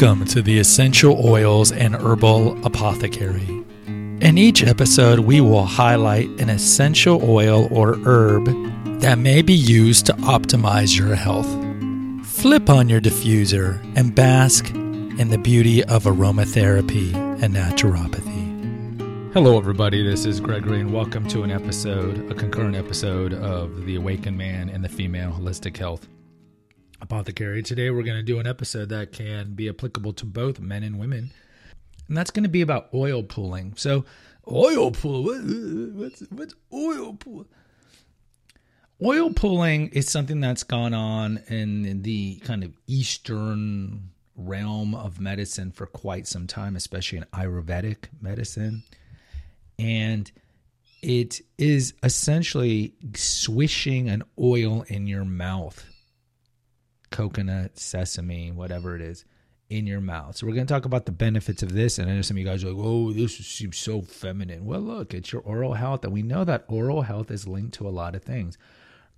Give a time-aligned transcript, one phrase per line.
[0.00, 3.64] Welcome to the Essential Oils and Herbal Apothecary.
[3.88, 8.44] In each episode, we will highlight an essential oil or herb
[9.00, 11.48] that may be used to optimize your health.
[12.24, 17.12] Flip on your diffuser and bask in the beauty of aromatherapy
[17.42, 19.32] and naturopathy.
[19.32, 20.04] Hello, everybody.
[20.04, 24.68] This is Gregory, and welcome to an episode, a concurrent episode of The Awakened Man
[24.68, 26.06] and the Female Holistic Health
[27.00, 27.62] Apothecary.
[27.62, 30.98] Today, we're going to do an episode that can be applicable to both men and
[30.98, 31.30] women,
[32.08, 33.74] and that's going to be about oil pulling.
[33.76, 34.04] So,
[34.50, 35.44] oil what,
[35.94, 37.46] what's, what's oil pull?
[39.02, 45.70] Oil pulling is something that's gone on in the kind of Eastern realm of medicine
[45.70, 48.82] for quite some time, especially in Ayurvedic medicine.
[49.78, 50.30] And
[51.00, 55.84] it is essentially swishing an oil in your mouth
[57.10, 59.24] coconut, sesame, whatever it is,
[59.68, 60.36] in your mouth.
[60.36, 61.98] So we're going to talk about the benefits of this.
[61.98, 64.80] And I know some of you guys are like, "Oh, this seems so feminine." Well,
[64.80, 67.90] look, it's your oral health, and we know that oral health is linked to a
[67.90, 68.56] lot of things.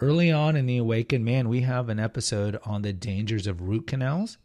[0.00, 3.86] Early on in the Awakened Man, we have an episode on the dangers of root
[3.86, 4.38] canals.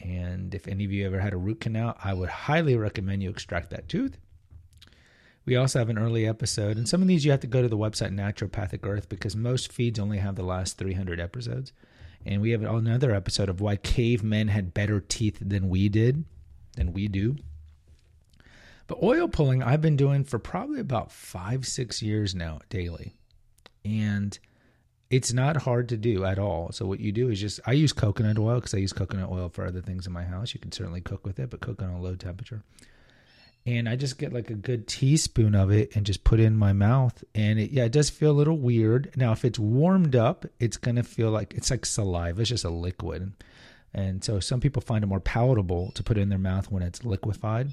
[0.00, 3.30] And if any of you ever had a root canal, I would highly recommend you
[3.30, 4.18] extract that tooth.
[5.44, 7.68] We also have an early episode, and some of these you have to go to
[7.68, 11.72] the website Naturopathic Earth because most feeds only have the last 300 episodes.
[12.24, 16.24] And we have another episode of why cavemen had better teeth than we did,
[16.76, 17.36] than we do.
[18.86, 23.14] But oil pulling, I've been doing for probably about five, six years now daily.
[23.84, 24.38] And
[25.10, 26.72] it's not hard to do at all.
[26.72, 29.48] So, what you do is just, I use coconut oil because I use coconut oil
[29.48, 30.54] for other things in my house.
[30.54, 32.62] You can certainly cook with it, but cook on a low temperature
[33.64, 36.56] and I just get like a good teaspoon of it and just put it in
[36.56, 37.22] my mouth.
[37.34, 39.12] And it, yeah, it does feel a little weird.
[39.16, 42.40] Now, if it's warmed up, it's gonna feel like it's like saliva.
[42.40, 43.32] It's just a liquid,
[43.94, 47.04] and so some people find it more palatable to put in their mouth when it's
[47.04, 47.70] liquefied.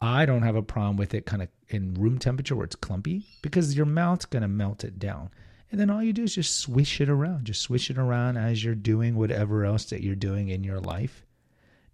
[0.00, 3.24] I don't have a problem with it kind of in room temperature where it's clumpy
[3.40, 5.30] because your mouth's gonna melt it down.
[5.70, 7.46] And then all you do is just swish it around.
[7.46, 11.24] Just swish it around as you're doing whatever else that you're doing in your life.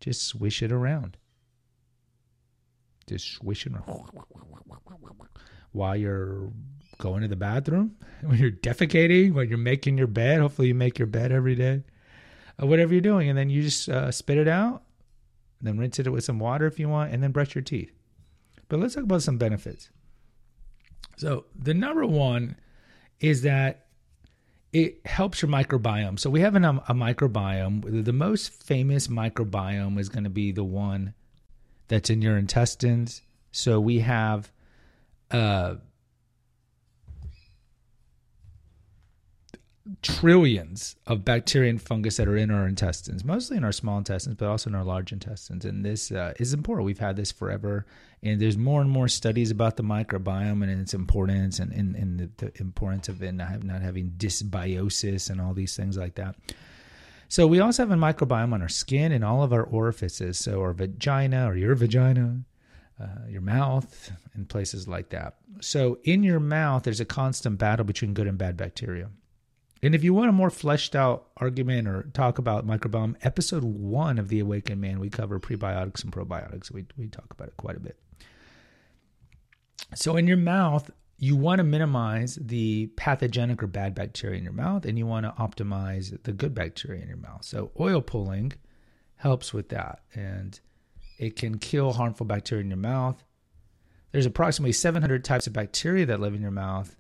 [0.01, 1.17] Just swish it around
[3.07, 3.77] just swishing
[5.73, 6.51] while you're
[6.99, 10.41] going to the bathroom, when you're defecating, when you're making your bed.
[10.41, 11.83] Hopefully, you make your bed every day,
[12.63, 14.83] uh, whatever you're doing, and then you just uh, spit it out,
[15.61, 17.93] then rinse it with some water if you want, and then brush your teeth.
[18.69, 19.91] But let's talk about some benefits.
[21.17, 22.57] So, the number one
[23.19, 23.87] is that
[24.73, 26.19] it helps your microbiome.
[26.19, 28.05] So, we have an, um, a microbiome.
[28.05, 31.15] The most famous microbiome is going to be the one
[31.91, 33.21] that's in your intestines.
[33.51, 34.53] So we have
[35.33, 35.75] uh,
[40.03, 44.37] trillions of bacteria and fungus that are in our intestines, mostly in our small intestines,
[44.37, 45.65] but also in our large intestines.
[45.65, 46.87] And this uh, is important.
[46.87, 47.87] We've had this forever.
[48.23, 52.21] And there's more and more studies about the microbiome and its importance and, and, and
[52.21, 56.37] the, the importance of it not, not having dysbiosis and all these things like that.
[57.31, 60.37] So we also have a microbiome on our skin and all of our orifices.
[60.37, 62.41] So our vagina or your vagina,
[63.01, 65.37] uh, your mouth, and places like that.
[65.61, 69.11] So in your mouth, there's a constant battle between good and bad bacteria.
[69.81, 74.19] And if you want a more fleshed out argument or talk about microbiome, episode one
[74.19, 76.73] of The Awakened Man, we cover prebiotics and probiotics.
[76.73, 77.97] We, we talk about it quite a bit.
[79.95, 80.91] So in your mouth,
[81.23, 85.27] you want to minimize the pathogenic or bad bacteria in your mouth and you want
[85.27, 87.45] to optimize the good bacteria in your mouth.
[87.45, 88.55] So, oil pulling
[89.17, 90.59] helps with that and
[91.19, 93.23] it can kill harmful bacteria in your mouth.
[94.13, 96.97] There's approximately 700 types of bacteria that live in your mouth,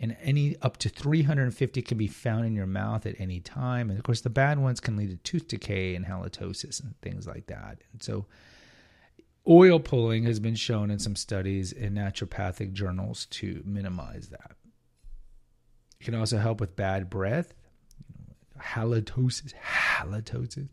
[0.00, 3.90] and any up to 350 can be found in your mouth at any time.
[3.90, 7.26] And of course, the bad ones can lead to tooth decay and halitosis and things
[7.26, 7.82] like that.
[7.92, 8.26] And so,
[9.46, 14.52] Oil pulling has been shown in some studies in naturopathic journals to minimize that.
[16.00, 17.52] It can also help with bad breath,
[18.58, 19.52] halitosis.
[19.62, 20.68] Halitosis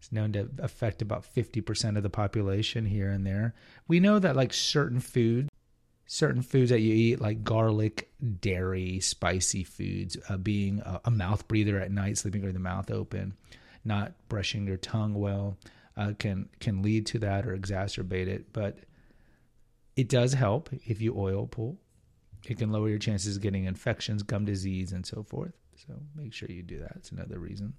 [0.00, 3.54] is known to affect about 50% of the population here and there.
[3.88, 5.48] We know that like certain foods,
[6.06, 11.48] certain foods that you eat, like garlic, dairy, spicy foods, uh, being a, a mouth
[11.48, 13.34] breather at night, sleeping with the mouth open,
[13.84, 15.56] not brushing your tongue well,
[15.96, 18.52] uh, can can lead to that or exacerbate it.
[18.52, 18.78] But
[19.96, 21.78] it does help if you oil pull.
[22.46, 25.52] It can lower your chances of getting infections, gum disease, and so forth.
[25.76, 26.92] So make sure you do that.
[26.96, 27.74] It's another reason.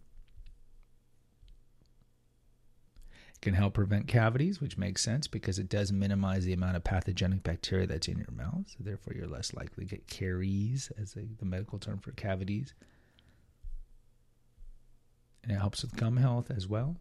[3.36, 6.84] It can help prevent cavities, which makes sense because it does minimize the amount of
[6.84, 8.64] pathogenic bacteria that's in your mouth.
[8.68, 12.74] So therefore, you're less likely to get caries, as a, the medical term for cavities.
[15.44, 16.96] And it helps with gum health as well.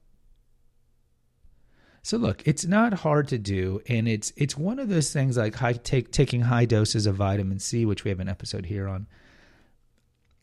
[2.03, 5.55] So look, it's not hard to do, and it's it's one of those things like
[5.55, 9.07] high take taking high doses of vitamin C, which we have an episode here on,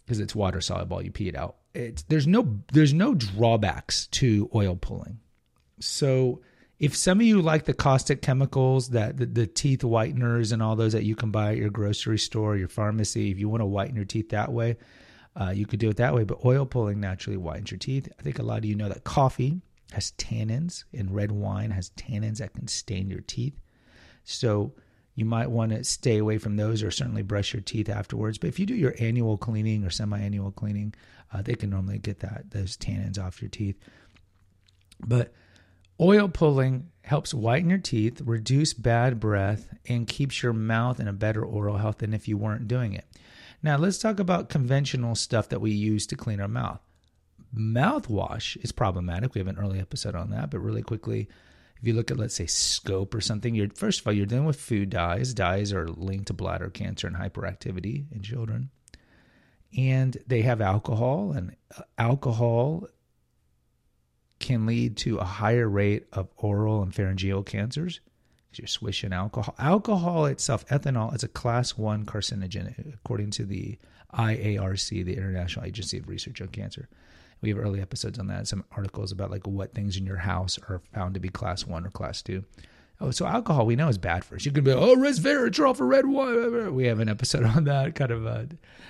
[0.06, 1.02] because it's water soluble.
[1.02, 1.58] You pee it out.
[1.74, 5.20] It's there's no there's no drawbacks to oil pulling.
[5.82, 6.42] So
[6.80, 10.78] if some of you like the caustic chemicals that the, the, teeth whiteners and all
[10.78, 13.66] those that you can buy at your grocery store, your pharmacy, if you want to
[13.66, 14.78] whiten your teeth that way,
[15.36, 16.24] uh, you could do it that way.
[16.24, 18.08] But oil pulling naturally whitens your teeth.
[18.18, 21.90] I think a lot of you know that coffee has tannins and red wine has
[21.92, 23.60] tannins that can stain your teeth.
[24.24, 24.74] So
[25.16, 28.38] you might want to stay away from those or certainly brush your teeth afterwards.
[28.38, 30.94] But if you do your annual cleaning or semi-annual cleaning,
[31.34, 33.78] uh, they can normally get that those tannins off your teeth.
[35.06, 35.34] But
[36.02, 41.14] Oil pulling helps whiten your teeth, reduce bad breath, and keeps your mouth in a
[41.14, 43.06] better oral health than if you weren't doing it.
[43.62, 46.80] Now, let's talk about conventional stuff that we use to clean our mouth.
[47.56, 49.34] Mouthwash is problematic.
[49.34, 51.28] We have an early episode on that, but really quickly,
[51.82, 54.46] if you look at, let's say, scope or something, you're first of all, you're dealing
[54.46, 55.34] with food dyes.
[55.34, 58.70] Dyes are linked to bladder cancer and hyperactivity in children.
[59.78, 62.88] And they have alcohol, and uh, alcohol
[64.40, 68.00] can lead to a higher rate of oral and pharyngeal cancers
[68.54, 69.56] you're swishing alcohol.
[69.60, 73.78] Alcohol itself, ethanol, is a class one carcinogen according to the
[74.14, 76.90] IARC, the International Agency of Research on Cancer.
[77.42, 80.60] We have early episodes on that, some articles about like what things in your house
[80.68, 82.44] are found to be class one or class two.
[83.02, 84.46] Oh, so alcohol we know is bad for us.
[84.46, 86.76] You can be, oh, resveratrol for red wine.
[86.76, 88.44] We have an episode on that, kind of uh,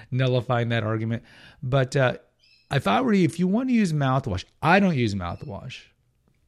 [0.10, 1.24] nullifying that argument.
[1.62, 2.18] But uh,
[2.72, 5.82] if I were you, if you want to use mouthwash, I don't use mouthwash.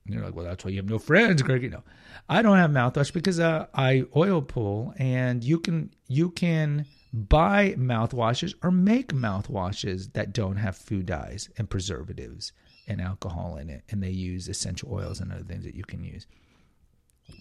[0.06, 1.64] And you're like, well, that's why you have no friends, Greg.
[1.64, 1.84] You know,
[2.28, 7.76] I don't have mouthwash because uh, I oil pull, and you can you can buy
[7.78, 12.52] mouthwashes or make mouthwashes that don't have food dyes and preservatives
[12.88, 16.04] and alcohol in it, and they use essential oils and other things that you can
[16.04, 16.26] use.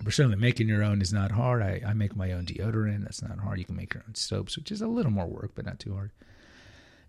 [0.03, 1.63] But certainly, making your own is not hard.
[1.63, 3.03] I, I make my own deodorant.
[3.03, 3.59] That's not hard.
[3.59, 5.95] You can make your own soaps, which is a little more work, but not too
[5.95, 6.13] hard.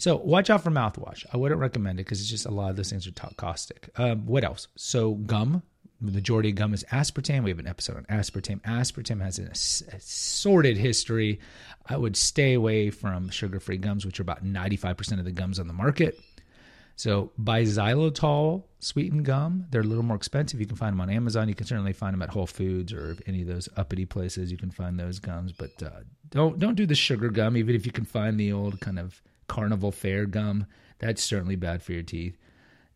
[0.02, 1.28] So watch out for mouthwash.
[1.32, 3.92] I wouldn't recommend it because it's just a lot of those things are caustic.
[3.98, 4.68] Um, what else?
[4.76, 5.62] So gum.
[6.02, 7.44] The majority of gum is aspartame.
[7.44, 8.62] We have an episode on aspartame.
[8.62, 11.40] Aspartame has an assorted history.
[11.86, 15.68] I would stay away from sugar-free gums, which are about 95% of the gums on
[15.68, 16.20] the market.
[16.96, 19.68] So buy xylitol sweetened gum.
[19.70, 20.60] They're a little more expensive.
[20.60, 21.48] You can find them on Amazon.
[21.48, 24.52] You can certainly find them at Whole Foods or any of those uppity places.
[24.52, 26.00] You can find those gums, but uh,
[26.32, 27.56] don't don't do the sugar gum.
[27.56, 29.22] Even if you can find the old kind of
[29.52, 30.66] carnival fair gum.
[31.00, 32.38] That's certainly bad for your teeth.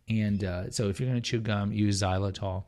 [0.07, 2.63] And uh, so if you're going to chew gum, use xylitol.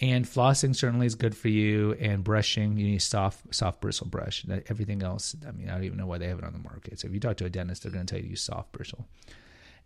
[0.00, 1.92] And flossing certainly is good for you.
[2.00, 4.44] And brushing, you need soft soft bristle brush.
[4.68, 6.98] Everything else, I mean, I don't even know why they have it on the market.
[6.98, 9.06] So if you talk to a dentist, they're going to tell you use soft bristle.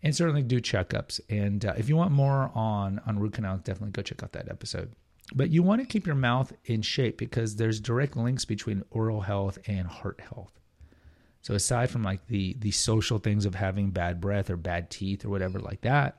[0.03, 1.21] And certainly do checkups.
[1.29, 4.49] And uh, if you want more on on root canals, definitely go check out that
[4.49, 4.93] episode.
[5.35, 9.21] But you want to keep your mouth in shape because there's direct links between oral
[9.21, 10.60] health and heart health.
[11.43, 15.25] So aside from like the the social things of having bad breath or bad teeth
[15.25, 16.19] or whatever like that,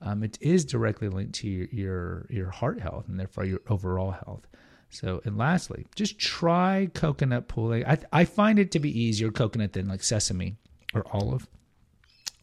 [0.00, 4.12] um, it is directly linked to your, your your heart health and therefore your overall
[4.12, 4.46] health.
[4.88, 7.84] So and lastly, just try coconut pulling.
[7.84, 10.56] I I find it to be easier coconut than like sesame
[10.94, 11.46] or olive.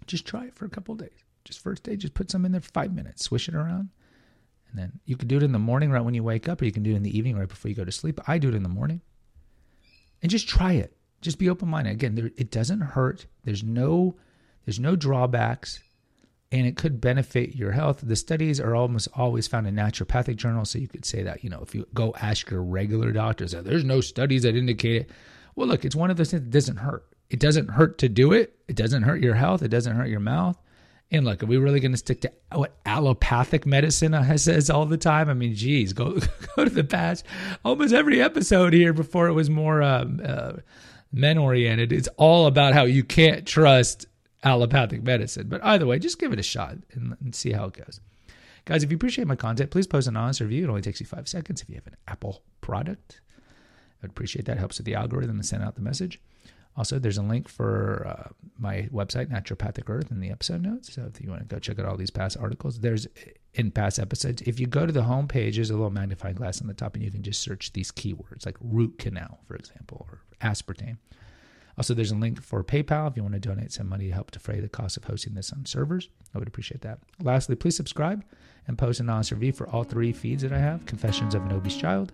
[0.06, 1.10] Just try it for a couple days.
[1.44, 3.90] Just first day, just put some in there for five minutes, swish it around,
[4.70, 6.66] and then you can do it in the morning right when you wake up, or
[6.66, 8.20] you can do it in the evening right before you go to sleep.
[8.28, 9.02] I do it in the morning,
[10.22, 11.94] and just try it just be open minded.
[11.94, 13.26] Again, there, it doesn't hurt.
[13.44, 14.16] There's no
[14.66, 15.80] there's no drawbacks,
[16.52, 18.02] and it could benefit your health.
[18.04, 21.50] The studies are almost always found in naturopathic journals, so you could say that you
[21.50, 25.10] know if you go ask your regular doctors, there's no studies that indicate it.
[25.56, 27.06] Well, look, it's one of those things that doesn't hurt.
[27.30, 28.56] It doesn't hurt to do it.
[28.68, 29.62] It doesn't hurt your health.
[29.64, 30.58] It doesn't hurt your mouth.
[31.12, 34.98] And look, are we really going to stick to what allopathic medicine says all the
[34.98, 35.30] time?
[35.30, 36.18] I mean, geez, go
[36.56, 37.26] go to the past.
[37.66, 40.54] Almost every episode here before it was more um, uh,
[41.12, 41.92] men oriented.
[41.92, 44.06] It's all about how you can't trust
[44.44, 45.48] allopathic medicine.
[45.48, 48.00] But either way, just give it a shot and, and, see how it goes.
[48.66, 50.66] Guys, if you appreciate my content, please post an honest review.
[50.66, 53.22] It only takes you five seconds if you have an Apple product.
[54.04, 54.58] I'd appreciate that.
[54.58, 56.20] It helps with the algorithm to send out the message.
[56.78, 60.94] Also, there's a link for uh, my website, Naturopathic Earth, in the episode notes.
[60.94, 63.08] So if you want to go check out all these past articles, there's
[63.54, 64.42] in past episodes.
[64.44, 66.96] If you go to the home page, there's a little magnifying glass on the top,
[66.96, 70.98] and you can just search these keywords like root canal, for example, or aspartame.
[71.78, 74.32] Also, there's a link for PayPal if you want to donate some money to help
[74.32, 76.10] defray the cost of hosting this on servers.
[76.36, 77.00] I would appreciate that.
[77.22, 78.24] Lastly, please subscribe
[78.68, 81.52] and post an honest review for all three feeds that I have Confessions of an
[81.52, 82.12] Obese Child,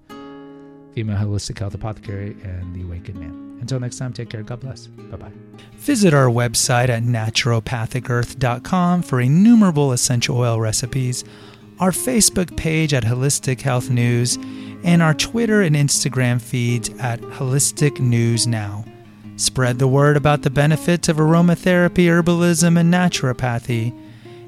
[0.97, 3.59] Female Holistic Health Apothecary, and The Awakened Man.
[3.61, 4.41] Until next time, take care.
[4.41, 4.87] God bless.
[4.87, 5.31] Bye bye.
[5.73, 11.23] Visit our website at naturopathicearth.com for innumerable essential oil recipes
[11.79, 14.39] our Facebook page at Holistic Health News,
[14.83, 18.83] and our Twitter and Instagram feeds at Holistic News Now.
[19.35, 23.93] Spread the word about the benefits of aromatherapy, herbalism, and naturopathy.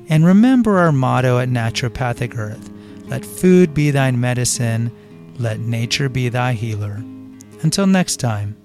[0.09, 2.71] And remember our motto at Naturopathic Earth
[3.05, 4.91] let food be thine medicine,
[5.39, 7.01] let nature be thy healer.
[7.61, 8.58] Until next time.